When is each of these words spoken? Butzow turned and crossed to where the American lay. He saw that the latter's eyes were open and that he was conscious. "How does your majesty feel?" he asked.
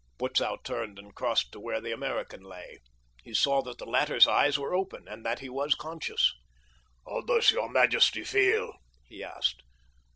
Butzow 0.17 0.57
turned 0.63 0.97
and 0.97 1.13
crossed 1.13 1.51
to 1.51 1.59
where 1.59 1.79
the 1.79 1.91
American 1.91 2.41
lay. 2.41 2.79
He 3.23 3.35
saw 3.35 3.61
that 3.61 3.77
the 3.77 3.85
latter's 3.85 4.27
eyes 4.27 4.57
were 4.57 4.73
open 4.73 5.07
and 5.07 5.23
that 5.27 5.41
he 5.41 5.47
was 5.47 5.75
conscious. 5.75 6.33
"How 7.05 7.21
does 7.21 7.51
your 7.51 7.69
majesty 7.69 8.23
feel?" 8.23 8.73
he 9.05 9.23
asked. 9.23 9.61